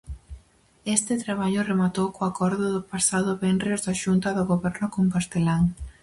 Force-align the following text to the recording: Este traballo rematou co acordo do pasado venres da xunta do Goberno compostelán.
Este 0.95 1.13
traballo 1.23 1.65
rematou 1.71 2.07
co 2.15 2.21
acordo 2.29 2.65
do 2.75 2.81
pasado 2.91 3.31
venres 3.43 3.79
da 3.85 3.93
xunta 4.03 4.29
do 4.37 4.43
Goberno 4.51 4.87
compostelán. 4.97 5.63